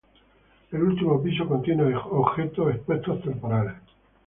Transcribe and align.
El 0.71 0.81
último 0.81 1.21
piso 1.21 1.47
contiene 1.47 1.93
objetos 1.95 2.73
expuestos 2.73 3.21
temporales. 3.21 3.75